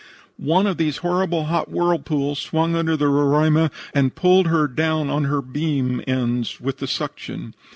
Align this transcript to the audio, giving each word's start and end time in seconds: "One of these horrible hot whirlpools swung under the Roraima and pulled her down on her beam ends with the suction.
"One 0.39 0.65
of 0.65 0.77
these 0.77 0.97
horrible 1.05 1.43
hot 1.45 1.69
whirlpools 1.69 2.39
swung 2.39 2.75
under 2.75 2.97
the 2.97 3.05
Roraima 3.05 3.69
and 3.93 4.15
pulled 4.15 4.47
her 4.47 4.67
down 4.67 5.11
on 5.11 5.25
her 5.25 5.43
beam 5.43 6.01
ends 6.07 6.59
with 6.59 6.79
the 6.79 6.87
suction. 6.87 7.53